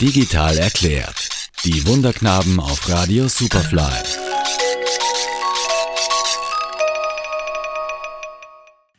Digital 0.00 0.56
erklärt. 0.58 1.28
Die 1.64 1.84
Wunderknaben 1.84 2.60
auf 2.60 2.88
Radio 2.88 3.26
Superfly. 3.26 3.82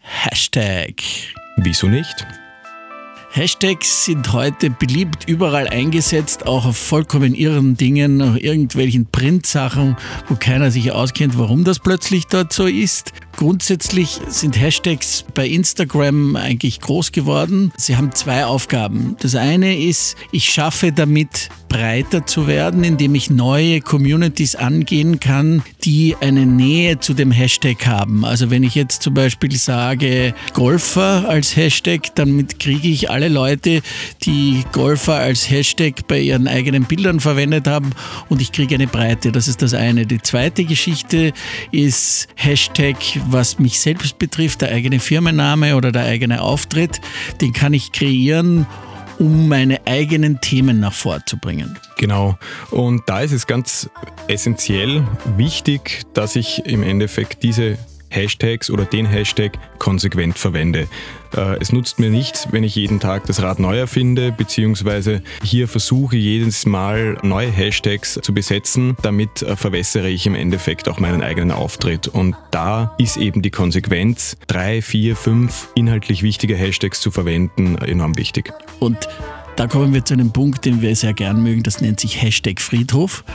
Hashtag. 0.02 0.96
Wieso 1.56 1.88
nicht? 1.88 2.28
Hashtags 3.32 4.04
sind 4.04 4.34
heute 4.34 4.72
beliebt, 4.72 5.24
überall 5.30 5.70
eingesetzt, 5.70 6.46
auch 6.46 6.66
auf 6.66 6.76
vollkommen 6.76 7.34
irren 7.34 7.78
Dingen, 7.78 8.22
auf 8.22 8.36
irgendwelchen 8.36 9.06
Printsachen, 9.06 9.96
wo 10.28 10.36
keiner 10.36 10.70
sich 10.70 10.92
auskennt, 10.92 11.38
warum 11.38 11.64
das 11.64 11.80
plötzlich 11.80 12.28
dort 12.28 12.52
so 12.52 12.66
ist. 12.66 13.14
Grundsätzlich 13.40 14.20
sind 14.28 14.60
Hashtags 14.60 15.24
bei 15.34 15.48
Instagram 15.48 16.36
eigentlich 16.36 16.82
groß 16.82 17.14
geworden. 17.14 17.72
Sie 17.78 17.96
haben 17.96 18.12
zwei 18.12 18.44
Aufgaben. 18.44 19.16
Das 19.22 19.36
eine 19.36 19.80
ist, 19.82 20.18
ich 20.34 20.44
schaffe 20.44 20.92
damit 20.92 21.48
breiter 21.70 22.26
zu 22.26 22.48
werden, 22.48 22.84
indem 22.84 23.16
ich 23.16 23.30
neue 23.30 23.80
Communities 23.80 24.56
angehen 24.56 25.20
kann, 25.20 25.64
die 25.84 26.16
eine 26.20 26.46
Nähe 26.46 27.00
zu 27.00 27.14
dem 27.14 27.32
Hashtag 27.32 27.86
haben. 27.86 28.26
Also 28.26 28.50
wenn 28.50 28.64
ich 28.64 28.76
jetzt 28.76 29.04
zum 29.04 29.14
Beispiel 29.14 29.56
sage 29.56 30.34
Golfer 30.54 31.30
als 31.30 31.56
Hashtag, 31.56 32.16
damit 32.16 32.60
kriege 32.60 32.88
ich 32.88 33.10
alle 33.10 33.30
Leute, 33.30 33.82
die 34.24 34.64
Golfer 34.72 35.16
als 35.16 35.50
Hashtag 35.50 36.08
bei 36.08 36.20
ihren 36.20 36.48
eigenen 36.48 36.84
Bildern 36.84 37.20
verwendet 37.20 37.68
haben 37.68 37.92
und 38.28 38.42
ich 38.42 38.52
kriege 38.52 38.76
eine 38.76 38.88
Breite. 38.88 39.32
Das 39.32 39.48
ist 39.48 39.62
das 39.62 39.74
eine. 39.74 40.06
Die 40.06 40.22
zweite 40.22 40.66
Geschichte 40.66 41.32
ist 41.72 42.28
Hashtag 42.36 42.98
was 43.28 43.60
mich 43.60 43.80
selbst 43.80 44.20
betrifft, 44.20 44.62
der 44.62 44.72
eigene 44.72 45.00
Firmenname 45.00 45.76
oder 45.76 45.92
der 45.92 46.04
eigene 46.04 46.42
Auftritt, 46.42 47.02
den 47.42 47.54
kann 47.54 47.74
ich 47.74 47.92
kreieren, 47.92 48.66
um 49.20 49.48
meine 49.48 49.86
eigenen 49.86 50.42
Themen 50.42 50.80
nach 50.80 50.94
vorzubringen. 50.94 51.78
Genau. 51.98 52.38
Und 52.72 53.04
da 53.08 53.22
ist 53.22 53.34
es 53.34 53.46
ganz 53.46 53.90
essentiell 54.28 55.06
wichtig, 55.38 56.04
dass 56.14 56.36
ich 56.36 56.66
im 56.66 56.84
Endeffekt 56.84 57.44
diese 57.44 57.78
Hashtags 58.10 58.70
oder 58.70 58.86
den 58.86 59.06
Hashtag 59.06 59.54
konsequent 59.78 60.38
verwende. 60.38 60.88
Äh, 61.36 61.58
es 61.60 61.72
nutzt 61.72 62.00
mir 62.00 62.10
nichts, 62.10 62.48
wenn 62.52 62.64
ich 62.64 62.76
jeden 62.76 63.00
Tag 63.00 63.26
das 63.26 63.42
Rad 63.42 63.60
neu 63.60 63.78
erfinde, 63.78 64.32
beziehungsweise 64.32 65.22
hier 65.44 65.68
versuche 65.68 66.16
jedes 66.16 66.66
Mal 66.66 67.18
neue 67.24 67.50
Hashtags 67.50 68.20
zu 68.22 68.34
besetzen. 68.34 68.96
Damit 69.02 69.42
äh, 69.42 69.56
verwässere 69.56 70.10
ich 70.10 70.26
im 70.26 70.36
Endeffekt 70.36 70.90
auch 70.90 71.00
meinen 71.00 71.22
eigenen 71.22 71.52
Auftritt. 71.52 72.08
Und 72.08 72.36
da 72.52 72.96
ist 72.98 73.18
eben 73.18 73.42
die 73.42 73.52
Konsequenz, 73.52 74.38
drei, 74.48 74.82
vier, 74.82 75.16
fünf 75.16 75.70
inhaltlich 75.76 76.24
wichtige 76.24 76.56
Hashtags 76.56 77.02
zu 77.02 77.12
verwenden, 77.12 77.78
enorm 77.78 78.18
wichtig. 78.18 78.52
Und 78.80 79.08
da 79.60 79.68
kommen 79.68 79.94
wir 79.94 80.06
zu 80.06 80.14
einem 80.14 80.32
Punkt, 80.32 80.64
den 80.64 80.82
wir 80.82 80.96
sehr 80.96 81.14
gern 81.14 81.44
mögen, 81.44 81.64
das 81.64 81.82
nennt 81.82 82.00
sich 82.00 82.22
Hashtag 82.22 82.62
Friedhof. 82.62 83.26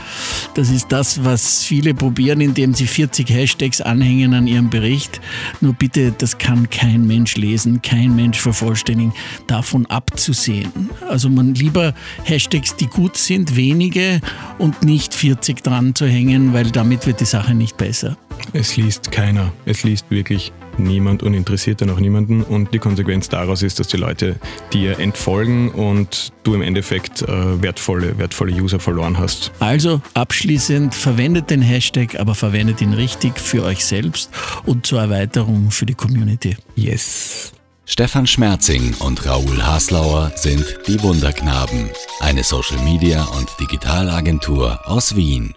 Das 0.54 0.70
ist 0.70 0.86
das, 0.90 1.22
was 1.22 1.62
viele 1.64 1.92
probieren, 1.92 2.40
indem 2.40 2.72
sie 2.72 2.86
40 2.86 3.28
Hashtags 3.28 3.82
anhängen 3.82 4.32
an 4.32 4.46
ihrem 4.46 4.70
Bericht. 4.70 5.20
Nur 5.60 5.74
bitte, 5.74 6.14
das 6.16 6.38
kann 6.38 6.70
kein 6.70 7.06
Mensch 7.06 7.36
lesen, 7.36 7.82
kein 7.82 8.16
Mensch 8.16 8.40
vervollständigen, 8.40 9.12
davon 9.48 9.84
abzusehen. 9.84 10.88
Also 11.06 11.28
man 11.28 11.54
lieber 11.54 11.92
Hashtags, 12.22 12.74
die 12.76 12.86
gut 12.86 13.18
sind, 13.18 13.54
wenige 13.54 14.22
und 14.56 14.82
nicht 14.82 15.12
40 15.12 15.62
dran 15.62 15.94
zu 15.94 16.06
hängen, 16.06 16.54
weil 16.54 16.70
damit 16.70 17.06
wird 17.06 17.20
die 17.20 17.26
Sache 17.26 17.52
nicht 17.54 17.76
besser. 17.76 18.16
Es 18.54 18.76
liest 18.76 19.10
keiner. 19.10 19.52
Es 19.66 19.82
liest 19.82 20.10
wirklich 20.10 20.52
niemand 20.78 21.22
und 21.22 21.34
interessiert 21.34 21.80
dann 21.80 21.90
auch 21.90 22.00
niemanden. 22.00 22.42
Und 22.42 22.72
die 22.74 22.78
Konsequenz 22.78 23.28
daraus 23.28 23.62
ist, 23.62 23.80
dass 23.80 23.88
die 23.88 23.96
Leute 23.96 24.36
dir 24.72 24.98
entfolgen 24.98 25.70
und 26.14 26.32
du 26.44 26.54
im 26.54 26.62
Endeffekt 26.62 27.22
äh, 27.22 27.62
wertvolle, 27.62 28.18
wertvolle 28.18 28.52
User 28.52 28.80
verloren 28.80 29.18
hast. 29.18 29.52
Also 29.60 30.00
abschließend, 30.14 30.94
verwendet 30.94 31.50
den 31.50 31.62
Hashtag, 31.62 32.18
aber 32.18 32.34
verwendet 32.34 32.80
ihn 32.80 32.92
richtig 32.92 33.38
für 33.38 33.64
euch 33.64 33.84
selbst 33.84 34.30
und 34.64 34.86
zur 34.86 35.00
Erweiterung 35.00 35.70
für 35.70 35.86
die 35.86 35.94
Community. 35.94 36.56
Yes. 36.76 37.52
Stefan 37.86 38.26
Schmerzing 38.26 38.94
und 39.00 39.26
Raoul 39.26 39.62
Haslauer 39.62 40.32
sind 40.36 40.64
die 40.88 41.02
Wunderknaben, 41.02 41.90
eine 42.20 42.42
Social 42.42 42.82
Media 42.82 43.24
und 43.24 43.48
Digitalagentur 43.60 44.80
aus 44.88 45.16
Wien. 45.16 45.54